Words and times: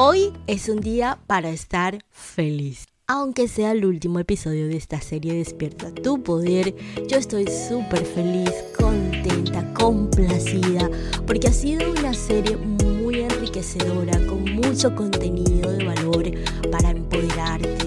Hoy 0.00 0.32
es 0.46 0.68
un 0.68 0.78
día 0.78 1.18
para 1.26 1.50
estar 1.50 1.98
feliz. 2.08 2.86
Aunque 3.08 3.48
sea 3.48 3.72
el 3.72 3.84
último 3.84 4.20
episodio 4.20 4.68
de 4.68 4.76
esta 4.76 5.00
serie 5.00 5.34
Despierta 5.34 5.92
tu 5.92 6.22
poder, 6.22 6.72
yo 7.08 7.16
estoy 7.18 7.46
súper 7.48 8.04
feliz, 8.04 8.52
contenta, 8.78 9.74
complacida, 9.74 10.88
porque 11.26 11.48
ha 11.48 11.52
sido 11.52 11.90
una 11.90 12.14
serie 12.14 12.56
muy 12.56 13.22
enriquecedora, 13.22 14.24
con 14.28 14.44
mucho 14.44 14.94
contenido 14.94 15.72
de 15.72 15.84
valor 15.84 16.30
para 16.70 16.90
empoderarte, 16.90 17.77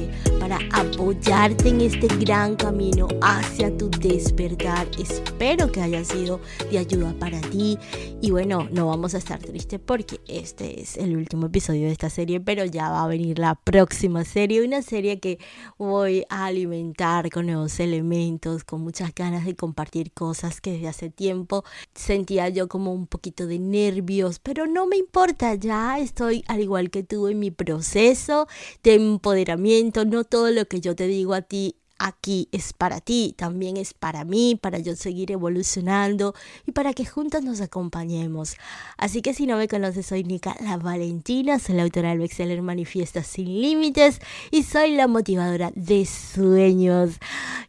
apoyarte 0.72 1.70
en 1.70 1.82
este 1.82 2.08
gran 2.18 2.56
camino 2.56 3.08
hacia 3.22 3.76
tu 3.78 3.90
despertar. 3.90 4.88
Espero 5.00 5.72
que 5.72 5.82
haya 5.82 6.04
sido 6.04 6.40
de 6.70 6.78
ayuda 6.78 7.14
para 7.20 7.42
ti. 7.42 7.78
Y 8.22 8.32
bueno, 8.32 8.68
no 8.72 8.88
vamos 8.88 9.16
a 9.16 9.18
estar 9.18 9.40
tristes 9.40 9.80
porque 9.80 10.20
este 10.28 10.82
es 10.82 10.98
el 10.98 11.18
último 11.18 11.48
episodio 11.48 11.88
de 11.88 11.92
esta 11.92 12.10
serie, 12.10 12.40
pero 12.40 12.66
ya 12.66 12.90
va 12.90 13.04
a 13.04 13.08
venir 13.08 13.40
la 13.40 13.56
próxima 13.56 14.24
serie, 14.24 14.64
una 14.64 14.82
serie 14.82 15.20
que 15.20 15.40
voy 15.78 16.26
a 16.30 16.46
alimentar 16.46 17.30
con 17.30 17.48
nuevos 17.48 17.80
elementos, 17.80 18.64
con 18.64 18.82
muchas 18.82 19.14
ganas 19.16 19.46
de 19.46 19.56
compartir 19.56 20.12
cosas 20.12 20.62
que 20.62 20.74
desde 20.74 20.88
hace 20.88 21.10
tiempo 21.10 21.64
sentía 21.96 22.50
yo 22.50 22.68
como 22.68 22.94
un 22.94 23.08
poquito 23.08 23.48
de 23.48 23.60
nervios, 23.60 24.40
pero 24.40 24.68
no 24.68 24.86
me 24.86 24.98
importa, 24.98 25.56
ya 25.56 26.00
estoy 26.00 26.44
al 26.48 26.62
igual 26.62 26.90
que 26.90 27.04
tú 27.04 27.28
en 27.28 27.40
mi 27.40 27.52
proceso 27.52 28.48
de 28.84 28.96
empoderamiento, 28.96 30.06
no 30.06 30.24
todo 30.24 30.51
lo 30.52 30.66
que 30.68 30.82
yo 30.82 30.96
te 30.96 31.08
digo 31.08 31.34
a 31.34 31.42
ti 31.42 31.76
aquí 32.02 32.50
es 32.52 32.74
para 32.74 33.00
ti, 33.00 33.36
también 33.38 33.78
es 33.78 33.94
para 33.94 34.26
mí, 34.26 34.58
para 34.60 34.80
yo 34.80 34.96
seguir 34.96 35.32
evolucionando 35.32 36.34
y 36.66 36.72
para 36.72 36.94
que 36.94 37.06
juntas 37.06 37.44
nos 37.44 37.62
acompañemos. 37.62 38.56
Así 38.98 39.22
que 39.22 39.34
si 39.34 39.46
no 39.46 39.58
me 39.58 39.68
conoces, 39.68 40.08
soy 40.08 40.24
Nika 40.24 40.56
La 40.62 40.78
Valentina, 40.78 41.60
soy 41.60 41.76
la 41.76 41.84
autora 41.84 42.10
del 42.10 42.20
bestseller 42.20 42.62
Manifiesta 42.62 43.24
sin 43.24 43.62
Límites 43.62 44.20
y 44.50 44.64
soy 44.64 44.96
la 44.96 45.08
motivadora 45.08 45.72
de 45.76 46.06
sueños. 46.06 47.20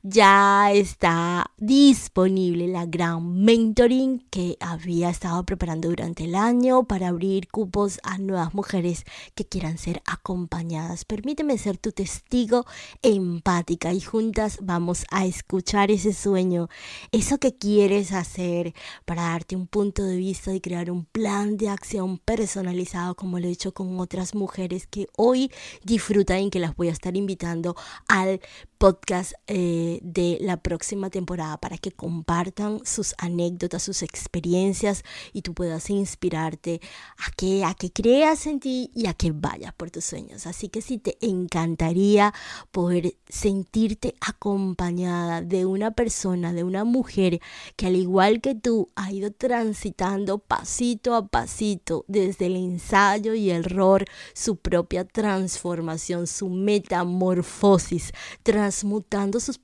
Ya 0.05 0.72
está 0.72 1.53
disponible 1.58 2.67
la 2.67 2.86
gran 2.86 3.45
mentoring 3.45 4.27
que 4.31 4.56
había 4.58 5.11
estado 5.11 5.45
preparando 5.45 5.91
durante 5.91 6.25
el 6.25 6.34
año 6.34 6.83
para 6.89 7.06
abrir 7.06 7.47
cupos 7.47 8.00
a 8.03 8.19
nuevas 8.19 8.53
mujeres 8.53 9.05
que 9.36 9.45
quieran 9.45 9.78
ser 9.78 10.03
acompañadas. 10.05 11.05
Permíteme 11.05 11.56
ser 11.56 11.78
tu 11.78 11.92
testigo 11.92 12.67
empática 13.00 13.92
y 13.92 14.00
juntos 14.00 14.58
vamos 14.61 15.05
a 15.12 15.25
escuchar 15.25 15.92
ese 15.92 16.12
sueño, 16.12 16.69
eso 17.12 17.39
que 17.39 17.56
quieres 17.56 18.11
hacer 18.11 18.75
para 19.05 19.23
darte 19.23 19.55
un 19.55 19.69
punto 19.69 20.03
de 20.03 20.17
vista 20.17 20.53
y 20.53 20.61
crear 20.61 20.91
un 20.91 21.05
plan 21.05 21.56
de 21.56 21.69
acción 21.69 22.19
personalizado 22.19 23.14
como 23.14 23.39
lo 23.39 23.47
he 23.47 23.53
hecho 23.53 23.73
con 23.73 24.00
otras 24.00 24.34
mujeres 24.34 24.89
que 24.89 25.06
hoy 25.17 25.53
disfrutan 25.84 26.41
y 26.41 26.50
que 26.50 26.58
las 26.58 26.75
voy 26.75 26.89
a 26.89 26.92
estar 26.92 27.17
invitando 27.17 27.77
al 28.08 28.41
podcast 28.78 29.34
eh, 29.47 29.92
de 30.03 30.39
la 30.41 30.57
próxima 30.57 31.11
temporada 31.11 31.59
para 31.59 31.79
que 31.79 31.91
compartan 31.91 32.80
sus 32.85 33.14
anécdotas, 33.19 33.83
sus 33.83 34.03
experiencias 34.03 35.05
y 35.33 35.42
tú 35.42 35.55
puedas 35.55 35.91
inspirarte 35.91 36.80
a 37.19 37.30
que, 37.36 37.64
a 37.64 37.75
que 37.75 37.91
creas 37.91 38.47
en 38.47 38.61
ti 38.61 38.91
y 38.95 39.07
a 39.07 39.14
que 39.14 39.33
vayas 39.33 39.73
por 39.75 39.91
tus 39.91 40.05
sueños. 40.05 40.47
Así 40.47 40.69
que 40.69 40.83
si 40.83 40.98
te 40.98 41.17
encantaría 41.20 42.33
poder 42.70 43.17
sentirte 43.29 44.14
acompañada 44.20 45.41
de 45.42 45.67
una 45.67 45.92
persona, 45.92 46.53
de 46.53 46.64
una 46.64 46.85
mujer 46.85 47.41
que 47.77 47.86
al 47.86 47.97
igual 47.97 48.41
que 48.41 48.55
tú 48.55 48.89
ha 48.95 49.11
ido 49.11 49.30
transitando 49.33 50.39
pasito 50.39 51.14
a 51.14 51.27
pasito 51.27 52.05
desde 52.09 52.47
el 52.47 52.57
ensayo 52.57 53.35
y 53.35 53.51
el 53.51 53.63
error 53.64 54.05
su 54.35 54.57
propia 54.57 55.05
transformación, 55.05 56.27
su 56.27 56.48
metamorfosis, 56.48 58.13
transmutando 58.42 59.41
sus 59.41 59.59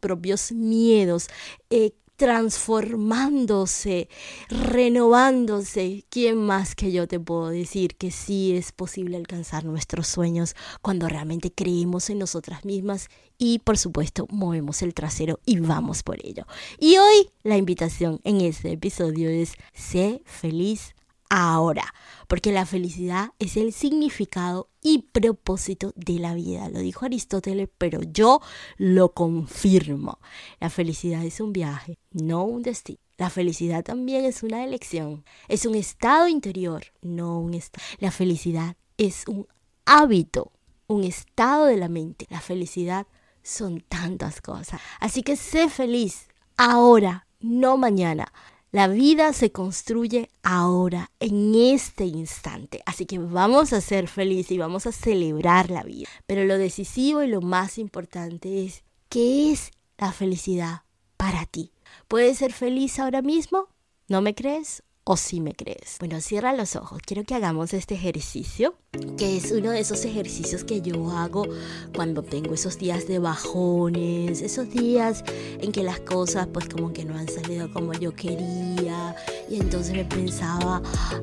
miedos, 0.53 1.29
eh, 1.71 1.93
transformándose, 2.19 4.09
renovándose. 4.49 6.05
¿Quién 6.11 6.37
más 6.37 6.75
que 6.75 6.91
yo 6.91 7.06
te 7.06 7.21
puedo 7.21 7.49
decir 7.49 7.95
que 7.95 8.11
sí 8.11 8.57
es 8.57 8.73
posible 8.73 9.17
alcanzar 9.17 9.65
nuestros 9.65 10.09
sueños 10.09 10.57
cuando 10.83 11.09
realmente 11.09 11.53
creemos 11.53 12.11
en 12.11 12.19
nosotras 12.19 12.65
mismas 12.65 13.09
y 13.39 13.61
por 13.61 13.78
supuesto 13.78 14.27
movemos 14.31 14.83
el 14.83 14.95
trasero 14.95 15.39
y 15.47 15.61
vamos 15.61 16.03
por 16.03 16.19
ello? 16.27 16.45
Y 16.81 16.97
hoy 16.97 17.31
la 17.45 17.57
invitación 17.57 18.21
en 18.25 18.41
este 18.41 18.73
episodio 18.73 19.31
es 19.31 19.53
sé 19.73 20.21
feliz 20.25 20.97
ahora, 21.28 21.94
porque 22.27 22.53
la 22.53 22.66
felicidad 22.66 23.31
es 23.39 23.56
el 23.56 23.72
significado 23.72 24.71
y 24.83 25.03
propósito 25.12 25.93
de 25.97 26.19
la 26.19 26.34
vida. 26.34 26.69
Lo 26.69 26.81
dijo 26.81 27.05
Aristóteles, 27.05 27.69
pero 27.78 28.00
yo 28.03 28.41
lo 28.77 29.12
confirmo. 29.12 30.21
La 30.61 30.71
felicidad 30.71 31.25
es 31.25 31.41
un 31.41 31.53
viaje, 31.53 31.99
no 32.12 32.44
un 32.44 32.62
destino. 32.62 32.99
La 33.16 33.31
felicidad 33.31 33.83
también 33.83 34.25
es 34.25 34.44
una 34.44 34.62
elección, 34.62 35.25
es 35.49 35.66
un 35.66 35.75
estado 35.75 36.28
interior, 36.28 36.84
no 37.03 37.41
un 37.41 37.55
estado. 37.55 37.84
La 37.99 38.12
felicidad 38.12 38.77
es 38.97 39.27
un 39.27 39.49
hábito, 39.84 40.53
un 40.87 41.03
estado 41.03 41.66
de 41.66 41.77
la 41.77 41.89
mente. 41.89 42.27
La 42.31 42.41
felicidad 42.41 43.09
son 43.43 43.81
tantas 43.81 44.41
cosas. 44.41 44.81
Así 45.00 45.22
que 45.22 45.34
sé 45.34 45.69
feliz 45.69 46.28
ahora, 46.56 47.27
no 47.41 47.77
mañana. 47.77 48.33
La 48.71 48.87
vida 48.87 49.33
se 49.33 49.51
construye 49.51 50.29
ahora, 50.43 51.11
en 51.21 51.55
este 51.55 52.05
instante. 52.05 52.83
Así 52.84 53.06
que 53.06 53.19
vamos 53.19 53.73
a 53.73 53.81
ser 53.81 54.09
felices 54.09 54.53
y 54.53 54.59
vamos 54.59 54.87
a 54.87 54.93
celebrar 54.93 55.71
la 55.71 55.83
vida. 55.83 56.06
Pero 56.27 56.45
lo 56.45 56.59
decisivo 56.59 57.23
y 57.23 57.28
lo 57.28 57.41
más 57.41 57.78
importante 57.78 58.67
es, 58.67 58.84
¿qué 59.09 59.53
es 59.53 59.71
la 59.97 60.12
felicidad 60.12 60.83
para 61.17 61.47
ti? 61.47 61.73
¿Puedes 62.09 62.37
ser 62.39 62.53
feliz 62.53 62.99
ahora 62.99 63.23
mismo? 63.23 63.69
¿No 64.07 64.21
me 64.21 64.34
crees? 64.34 64.83
¿O 65.11 65.17
sí 65.17 65.41
me 65.41 65.55
crees? 65.55 65.97
Bueno, 66.01 66.21
cierra 66.21 66.53
los 66.53 66.77
ojos. 66.77 67.01
Quiero 67.03 67.25
que 67.25 67.35
hagamos 67.35 67.73
este 67.73 67.95
ejercicio 67.95 68.75
que 69.19 69.37
es 69.37 69.53
uno 69.53 69.71
de 69.71 69.81
esos 69.81 70.05
ejercicios 70.05 70.65
que 70.65 70.81
yo 70.81 71.11
hago 71.11 71.47
cuando 71.95 72.23
tengo 72.23 72.55
esos 72.55 72.79
días 72.79 73.07
de 73.07 73.19
bajones, 73.19 74.41
esos 74.41 74.71
días 74.71 75.25
en 75.61 75.73
que 75.73 75.83
las 75.83 76.01
cosas 76.01 76.47
pues 76.47 76.69
como 76.69 76.93
que 76.93 77.05
no 77.05 77.17
han 77.17 77.29
salido 77.29 77.71
como 77.71 77.93
yo 77.93 78.15
quería 78.15 79.15
y 79.51 79.57
entonces 79.57 79.95
me 79.95 80.05
pensaba, 80.05 80.83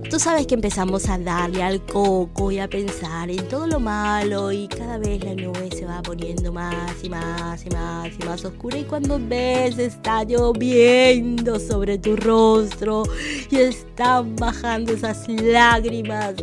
tú 0.10 0.20
sabes 0.20 0.48
que 0.48 0.56
empezamos 0.56 1.10
a 1.10 1.18
darle 1.18 1.64
al 1.64 1.84
coco 1.86 2.52
y 2.52 2.60
a 2.60 2.68
pensar 2.68 3.30
en 3.30 3.48
todo 3.48 3.68
lo 3.68 3.80
malo 3.80 4.52
y 4.52 4.68
cada 4.68 4.98
vez 4.98 5.24
la 5.24 5.36
nube 5.36 5.70
se 5.76 5.86
va 5.86 6.02
poniendo 6.02 6.52
más 6.52 7.04
y 7.04 7.10
más 7.10 7.66
y 7.66 7.70
más 7.70 8.12
y 8.20 8.26
más 8.26 8.46
oscura 8.46 8.78
y 8.78 8.84
cuando 8.84 9.20
ves 9.20 9.78
está 9.78 10.24
lloviendo 10.24 11.60
sobre 11.60 11.98
tu 11.98 12.16
rostro 12.16 13.04
y 13.50 13.58
están 13.80 14.36
bajando 14.36 14.94
esas 14.94 15.28
lágrimas 15.28 16.36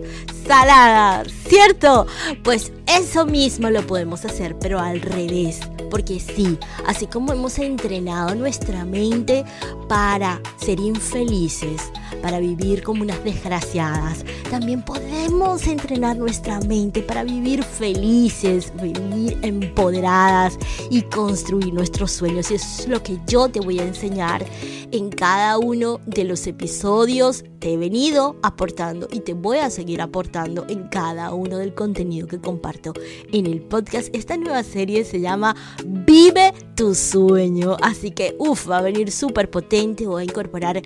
saladas, 0.47 1.29
¿cierto? 1.49 2.07
Pues 2.43 2.73
eso 2.87 3.27
mismo 3.27 3.71
lo 3.71 3.87
podemos 3.87 4.25
hacer, 4.25 4.59
pero 4.59 4.79
al 4.79 5.01
revés. 5.01 5.61
Porque 5.91 6.19
sí, 6.19 6.59
así 6.87 7.07
como 7.07 7.33
hemos 7.33 7.59
entrenado 7.59 8.35
nuestra 8.35 8.85
mente 8.87 9.45
para 9.89 10.41
ser 10.57 10.81
infelices, 10.81 11.83
para 12.23 12.39
vivir 12.39 12.83
como 12.83 13.03
unas 13.03 13.23
desgraciadas, 13.25 14.25
también 14.51 14.83
podemos 14.83 15.67
entrenar 15.67 16.17
nuestra 16.17 16.61
mente 16.61 17.03
para 17.03 17.25
vivir 17.25 17.63
felices, 17.63 18.73
vivir 18.81 19.39
empoderadas 19.43 20.59
y 20.91 21.03
construir 21.03 21.75
nuestros 21.75 22.13
sueños. 22.13 22.51
Y 22.51 22.55
eso 22.55 22.67
es 22.81 22.89
lo 22.89 23.03
que 23.03 23.19
yo 23.27 23.49
te 23.51 23.61
voy 23.61 23.79
a 23.79 23.85
enseñar 23.85 24.45
en 24.93 25.11
cada 25.11 25.59
uno 25.59 26.01
de 26.07 26.25
los 26.25 26.47
episodios. 26.47 27.45
Te 27.63 27.75
he 27.75 27.77
venido 27.77 28.35
aportando 28.43 29.07
y 29.09 29.21
te 29.21 29.35
voy 29.35 29.59
a 29.59 29.71
seguir 29.71 30.03
aportando 30.03 30.67
en 30.69 30.89
cada 30.89 31.33
uno 31.33 31.59
del 31.59 31.77
contenido 31.77 32.27
que 32.27 32.41
comparto 32.41 32.93
en 33.33 33.47
el 33.47 33.61
podcast. 33.61 34.13
Esta 34.13 34.37
nueva 34.37 34.65
serie 34.65 35.05
se 35.05 35.21
llama 35.21 35.55
Vive 35.85 36.53
tu 36.75 36.93
sueño. 36.97 37.77
Así 37.81 38.11
que, 38.11 38.35
uff, 38.41 38.69
va 38.69 38.79
a 38.79 38.83
venir 38.83 39.13
súper 39.13 39.49
potente. 39.49 40.09
Voy 40.09 40.23
a 40.23 40.25
incorporar 40.25 40.83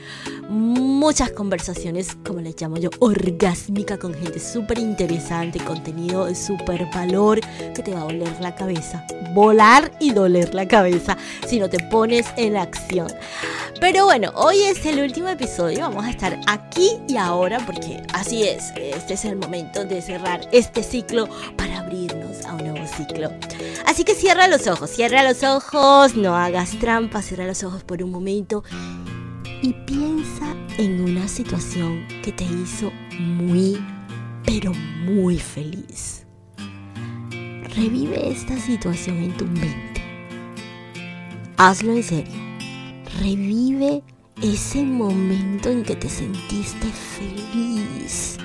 muchas 0.50 1.30
conversaciones, 1.30 2.14
como 2.26 2.42
les 2.42 2.60
llamo 2.60 2.76
yo, 2.76 2.90
orgásmica 2.98 3.96
con 3.96 4.12
gente 4.12 4.38
súper 4.38 4.78
interesante, 4.78 5.58
contenido 5.60 6.26
de 6.26 6.34
súper 6.34 6.90
valor 6.94 7.40
que 7.74 7.82
te 7.82 7.94
va 7.94 8.02
a 8.02 8.04
doler 8.04 8.38
la 8.42 8.54
cabeza. 8.54 9.02
Volar 9.32 9.92
y 9.98 10.10
doler 10.10 10.54
la 10.54 10.68
cabeza 10.68 11.16
si 11.46 11.58
no 11.58 11.70
te 11.70 11.78
pones 11.84 12.26
en 12.36 12.58
acción. 12.58 13.08
Pero 13.80 14.04
bueno, 14.04 14.30
hoy 14.34 14.60
es 14.60 14.84
el 14.84 15.00
último 15.00 15.28
episodio. 15.28 15.80
Vamos 15.80 16.04
a 16.04 16.10
estar 16.10 16.38
aquí 16.46 16.65
y 16.76 17.16
ahora 17.16 17.58
porque 17.64 18.02
así 18.12 18.44
es. 18.44 18.72
Este 18.76 19.14
es 19.14 19.24
el 19.24 19.36
momento 19.36 19.84
de 19.84 20.02
cerrar 20.02 20.48
este 20.52 20.82
ciclo 20.82 21.28
para 21.56 21.80
abrirnos 21.80 22.44
a 22.44 22.54
un 22.54 22.68
nuevo 22.68 22.86
ciclo. 22.86 23.30
Así 23.86 24.04
que 24.04 24.14
cierra 24.14 24.48
los 24.48 24.66
ojos, 24.66 24.90
cierra 24.90 25.22
los 25.22 25.42
ojos, 25.42 26.16
no 26.16 26.36
hagas 26.36 26.78
trampa, 26.78 27.22
cierra 27.22 27.46
los 27.46 27.62
ojos 27.64 27.84
por 27.84 28.02
un 28.02 28.10
momento 28.10 28.64
y 29.62 29.72
piensa 29.72 30.54
en 30.78 31.00
una 31.00 31.28
situación 31.28 32.06
que 32.22 32.32
te 32.32 32.44
hizo 32.44 32.90
muy, 33.18 33.82
pero 34.44 34.72
muy 34.74 35.38
feliz. 35.38 36.26
Revive 37.74 38.30
esta 38.30 38.58
situación 38.58 39.16
en 39.18 39.36
tu 39.36 39.44
mente. 39.46 40.02
Hazlo 41.56 41.92
en 41.92 42.02
serio 42.02 42.46
revive 43.20 44.02
ese 44.42 44.84
momento 44.84 45.70
en 45.70 45.82
que 45.82 45.96
te 45.96 46.08
sentiste 46.08 46.86
feliz. 46.88 48.36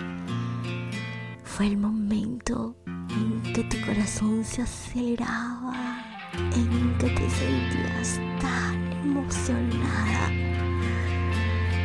Fue 1.44 1.68
el 1.68 1.78
momento 1.78 2.76
en 2.86 3.54
que 3.54 3.64
tu 3.66 3.78
corazón 3.86 4.44
se 4.46 4.62
aceleraba, 4.62 6.04
en 6.34 6.98
que 6.98 7.10
te 7.10 7.30
sentías 7.30 8.20
tan 8.40 8.92
emocionada, 9.04 10.28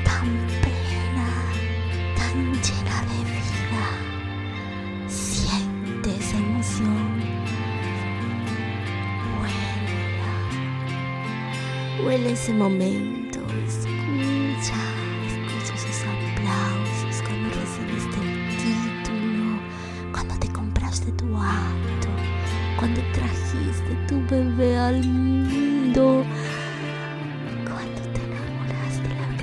tan 0.05 0.29
plena, 0.63 1.29
tan 2.17 2.53
llena 2.63 3.03
de 3.11 3.19
vida. 3.33 3.87
Siente 5.09 6.17
esa 6.17 6.37
emoción 6.39 7.27
Huele 12.05 12.33
ese 12.33 12.53
momento, 12.53 13.16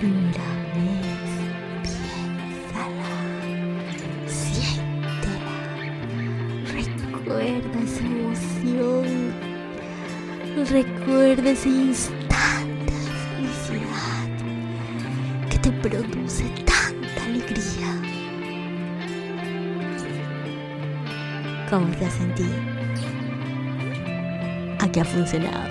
primera 0.04 0.50
vez. 0.76 1.32
Piénsala, 1.84 3.14
siéntela, 4.28 5.58
recuerda 6.74 7.78
esa 7.82 8.04
emoción, 8.06 9.08
recuerda 10.70 11.50
ese 11.52 11.70
instante 11.70 12.24
te 15.64 15.72
produce 15.72 16.44
tanta 16.66 17.24
alegría. 17.24 17.90
¿Cómo 21.70 21.88
te 21.96 22.06
has 22.06 22.14
sentido? 22.16 22.50
¿A 24.80 24.92
qué 24.92 25.00
ha 25.00 25.06
funcionado? 25.06 25.70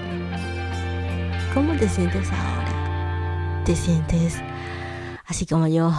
¿Cómo 1.52 1.74
te 1.74 1.86
sientes 1.86 2.30
ahora? 2.32 2.71
¿Te 3.64 3.76
sientes 3.76 4.34
así 5.24 5.46
como 5.46 5.68
yo? 5.68 5.92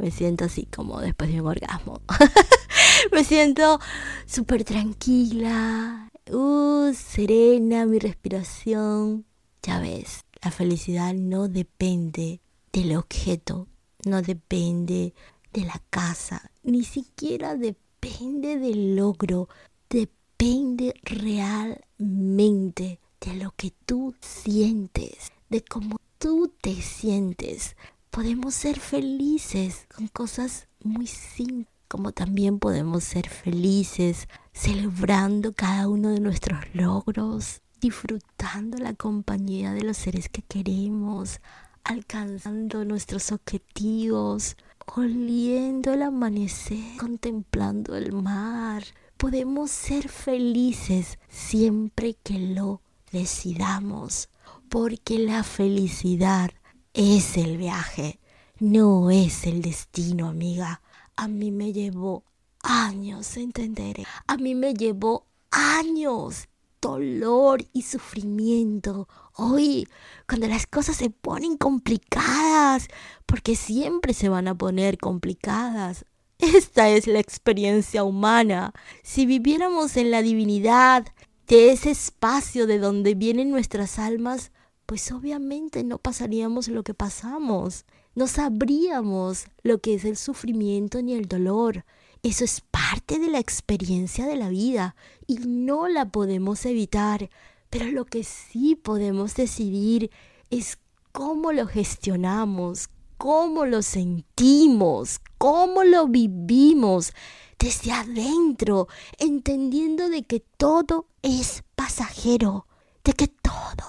Me 0.00 0.12
siento 0.12 0.44
así 0.44 0.66
como 0.66 1.00
después 1.00 1.32
de 1.32 1.40
un 1.40 1.48
orgasmo. 1.48 2.00
Me 3.12 3.24
siento 3.24 3.80
súper 4.26 4.62
tranquila, 4.62 6.08
uh, 6.30 6.92
serena 6.94 7.84
mi 7.86 7.98
respiración. 7.98 9.24
Ya 9.60 9.80
ves, 9.80 10.20
la 10.40 10.52
felicidad 10.52 11.12
no 11.12 11.48
depende 11.48 12.40
del 12.72 12.96
objeto, 12.96 13.66
no 14.06 14.22
depende 14.22 15.12
de 15.52 15.64
la 15.64 15.82
casa, 15.90 16.52
ni 16.62 16.84
siquiera 16.84 17.56
depende 17.56 18.56
del 18.56 18.94
logro, 18.94 19.48
depende 19.88 20.94
realmente 21.02 23.00
de 23.20 23.34
lo 23.34 23.52
que 23.56 23.72
tú 23.84 24.14
sientes, 24.20 25.32
de 25.48 25.64
cómo 25.64 25.99
tú 26.20 26.52
te 26.60 26.74
sientes. 26.82 27.76
Podemos 28.10 28.54
ser 28.54 28.78
felices 28.78 29.86
con 29.94 30.06
cosas 30.08 30.68
muy 30.84 31.06
simples, 31.06 31.66
como 31.88 32.12
también 32.12 32.58
podemos 32.58 33.02
ser 33.04 33.28
felices 33.28 34.28
celebrando 34.52 35.52
cada 35.54 35.88
uno 35.88 36.10
de 36.10 36.20
nuestros 36.20 36.60
logros, 36.74 37.62
disfrutando 37.80 38.76
la 38.76 38.92
compañía 38.92 39.72
de 39.72 39.82
los 39.82 39.96
seres 39.96 40.28
que 40.28 40.42
queremos, 40.42 41.40
alcanzando 41.84 42.84
nuestros 42.84 43.32
objetivos, 43.32 44.56
oliendo 44.94 45.94
el 45.94 46.02
amanecer, 46.02 46.98
contemplando 46.98 47.96
el 47.96 48.12
mar. 48.12 48.84
Podemos 49.16 49.70
ser 49.70 50.08
felices 50.10 51.18
siempre 51.30 52.14
que 52.22 52.38
lo 52.38 52.82
decidamos, 53.10 54.28
porque 54.70 55.18
la 55.18 55.42
felicidad 55.42 56.50
es 56.94 57.36
el 57.36 57.58
viaje, 57.58 58.20
no 58.60 59.10
es 59.10 59.44
el 59.44 59.62
destino, 59.62 60.28
amiga. 60.28 60.80
A 61.16 61.26
mí 61.26 61.50
me 61.50 61.72
llevó 61.72 62.22
años 62.62 63.36
entender, 63.36 64.06
a 64.28 64.36
mí 64.36 64.54
me 64.54 64.72
llevó 64.72 65.26
años 65.50 66.48
dolor 66.80 67.66
y 67.72 67.82
sufrimiento. 67.82 69.08
Hoy, 69.34 69.88
cuando 70.28 70.46
las 70.46 70.68
cosas 70.68 70.96
se 70.96 71.10
ponen 71.10 71.56
complicadas, 71.56 72.86
porque 73.26 73.56
siempre 73.56 74.14
se 74.14 74.28
van 74.28 74.46
a 74.46 74.54
poner 74.56 74.98
complicadas. 74.98 76.06
Esta 76.38 76.88
es 76.88 77.08
la 77.08 77.18
experiencia 77.18 78.04
humana. 78.04 78.72
Si 79.02 79.26
viviéramos 79.26 79.96
en 79.96 80.12
la 80.12 80.22
divinidad 80.22 81.06
de 81.48 81.72
ese 81.72 81.90
espacio 81.90 82.68
de 82.68 82.78
donde 82.78 83.14
vienen 83.14 83.50
nuestras 83.50 83.98
almas, 83.98 84.52
pues 84.90 85.12
obviamente 85.12 85.84
no 85.84 85.98
pasaríamos 85.98 86.66
lo 86.66 86.82
que 86.82 86.94
pasamos. 86.94 87.84
No 88.16 88.26
sabríamos 88.26 89.44
lo 89.62 89.78
que 89.78 89.94
es 89.94 90.04
el 90.04 90.16
sufrimiento 90.16 91.00
ni 91.00 91.14
el 91.14 91.26
dolor. 91.26 91.84
Eso 92.24 92.42
es 92.42 92.60
parte 92.60 93.20
de 93.20 93.28
la 93.28 93.38
experiencia 93.38 94.26
de 94.26 94.34
la 94.34 94.48
vida 94.48 94.96
y 95.28 95.36
no 95.46 95.86
la 95.86 96.10
podemos 96.10 96.66
evitar. 96.66 97.30
Pero 97.70 97.86
lo 97.86 98.04
que 98.04 98.24
sí 98.24 98.74
podemos 98.74 99.36
decidir 99.36 100.10
es 100.50 100.76
cómo 101.12 101.52
lo 101.52 101.68
gestionamos, 101.68 102.88
cómo 103.16 103.66
lo 103.66 103.82
sentimos, 103.82 105.20
cómo 105.38 105.84
lo 105.84 106.08
vivimos 106.08 107.12
desde 107.60 107.92
adentro, 107.92 108.88
entendiendo 109.18 110.08
de 110.08 110.24
que 110.24 110.40
todo 110.40 111.06
es 111.22 111.62
pasajero, 111.76 112.66
de 113.04 113.12
que 113.12 113.28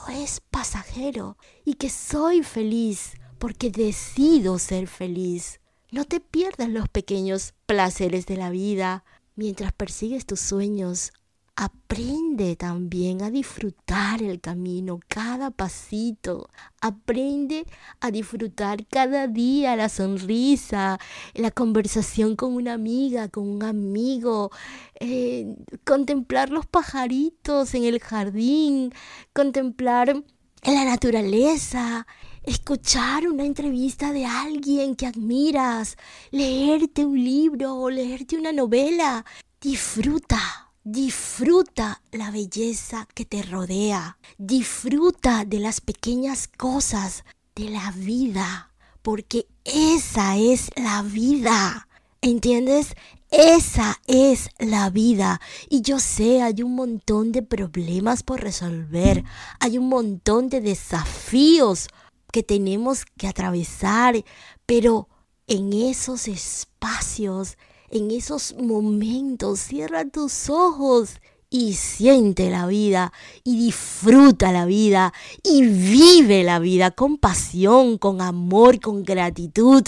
es 0.10 0.41
pasajero 0.41 1.38
y 1.65 1.75
que 1.75 1.89
soy 1.89 2.43
feliz 2.43 3.13
porque 3.39 3.72
decido 3.72 4.60
ser 4.60 4.88
feliz. 4.88 5.60
No 5.91 6.05
te 6.05 6.20
pierdas 6.20 6.70
los 6.70 6.88
pequeños 6.89 7.53
placeres 7.65 8.25
de 8.25 8.38
la 8.38 8.50
vida. 8.50 9.03
Mientras 9.36 9.74
persigues 9.74 10.25
tus 10.25 10.39
sueños, 10.39 11.12
aprende 11.55 12.55
también 12.55 13.22
a 13.22 13.29
disfrutar 13.29 14.24
el 14.24 14.39
camino, 14.39 15.00
cada 15.08 15.51
pasito. 15.51 16.50
Aprende 16.81 17.65
a 18.00 18.12
disfrutar 18.12 18.86
cada 18.88 19.27
día 19.27 19.75
la 19.75 19.89
sonrisa, 19.89 21.00
la 21.34 21.51
conversación 21.51 22.36
con 22.36 22.53
una 22.53 22.74
amiga, 22.74 23.29
con 23.29 23.48
un 23.48 23.63
amigo, 23.63 24.51
eh, 25.00 25.55
contemplar 25.84 26.50
los 26.50 26.65
pajaritos 26.65 27.74
en 27.75 27.84
el 27.84 28.00
jardín, 28.00 28.93
contemplar 29.34 30.24
la 30.63 30.86
naturaleza, 30.86 32.08
escuchar 32.43 33.27
una 33.27 33.46
entrevista 33.46 34.12
de 34.12 34.25
alguien 34.25 34.96
que 34.96 35.08
admiras, 35.08 35.98
leerte 36.31 37.05
un 37.05 37.24
libro 37.24 37.75
o 37.75 37.89
leerte 37.89 38.38
una 38.38 38.51
novela. 38.51 39.25
Disfruta, 39.60 40.70
disfruta 40.83 42.01
la 42.11 42.31
belleza 42.31 43.07
que 43.13 43.25
te 43.25 43.43
rodea. 43.43 44.17
Disfruta 44.38 45.45
de 45.45 45.59
las 45.59 45.81
pequeñas 45.81 46.47
cosas 46.47 47.23
de 47.55 47.69
la 47.69 47.91
vida, 47.91 48.71
porque 49.01 49.47
esa 49.63 50.38
es 50.38 50.69
la 50.75 51.01
vida. 51.03 51.88
¿Entiendes? 52.21 52.95
Esa 53.31 54.00
es 54.07 54.50
la 54.59 54.89
vida. 54.89 55.41
Y 55.69 55.81
yo 55.81 56.00
sé, 56.00 56.41
hay 56.41 56.61
un 56.61 56.75
montón 56.75 57.31
de 57.31 57.41
problemas 57.41 58.23
por 58.23 58.41
resolver. 58.41 59.23
Hay 59.59 59.77
un 59.77 59.88
montón 59.89 60.50
de 60.50 60.61
desafíos 60.61 61.88
que 62.31 62.43
tenemos 62.43 63.05
que 63.17 63.27
atravesar. 63.27 64.23
Pero 64.65 65.07
en 65.47 65.73
esos 65.73 66.27
espacios, 66.27 67.57
en 67.91 68.12
esos 68.12 68.55
momentos, 68.57 69.60
cierra 69.60 70.05
tus 70.05 70.50
ojos 70.50 71.19
y 71.50 71.74
siente 71.74 72.50
la 72.50 72.65
vida 72.65 73.12
y 73.43 73.57
disfruta 73.57 74.53
la 74.53 74.65
vida 74.65 75.13
y 75.43 75.63
vive 75.63 76.43
la 76.43 76.60
vida 76.60 76.91
con 76.91 77.17
pasión, 77.17 77.98
con 77.98 78.21
amor, 78.21 78.79
con 78.79 79.03
gratitud. 79.03 79.83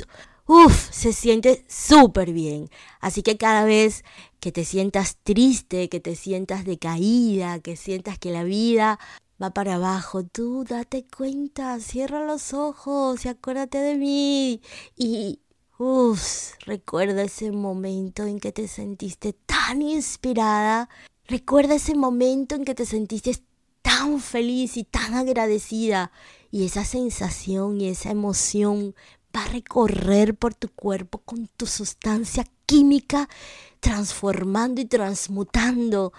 Uf, 0.46 0.92
se 0.92 1.14
siente 1.14 1.66
súper 1.70 2.34
bien. 2.34 2.70
Así 3.00 3.24
que 3.24 3.38
cada 3.38 3.64
vez 3.64 4.04
que 4.42 4.52
te 4.52 4.66
sientas 4.66 5.18
triste, 5.24 5.88
que 5.88 6.02
te 6.02 6.18
sientas 6.18 6.66
decaída, 6.66 7.60
que 7.60 7.78
sientas 7.78 8.20
que 8.20 8.32
la 8.32 8.44
vida 8.44 9.00
va 9.42 9.52
para 9.52 9.76
abajo, 9.76 10.24
tú 10.24 10.66
date 10.68 11.06
cuenta, 11.16 11.80
cierra 11.80 12.26
los 12.26 12.54
ojos 12.54 13.26
y 13.26 13.30
acuérdate 13.30 13.78
de 13.78 13.96
mí. 13.96 14.62
Y, 14.98 15.40
recuerda 16.66 17.24
ese 17.24 17.52
momento 17.52 18.26
en 18.26 18.40
que 18.40 18.52
te 18.52 18.68
sentiste 18.68 19.34
tan 19.34 19.82
inspirada. 19.82 20.90
Recuerda 21.28 21.76
ese 21.76 21.96
momento 21.96 22.56
en 22.56 22.66
que 22.66 22.76
te 22.76 22.86
sentiste 22.86 23.38
tan 23.82 24.20
feliz 24.20 24.78
y 24.78 24.84
tan 24.84 25.14
agradecida. 25.14 26.12
Y 26.52 26.66
esa 26.66 26.86
sensación 26.86 27.82
y 27.82 27.90
esa 27.90 28.12
emoción 28.12 28.96
va 29.36 29.44
a 29.44 29.48
recorrer 29.48 30.36
por 30.36 30.54
tu 30.54 30.70
cuerpo 30.70 31.20
con 31.20 31.48
tu 31.58 31.66
sustancia 31.66 32.46
química, 32.66 33.28
transformando 33.80 34.82
y 34.82 34.86
transmutando 34.86 36.14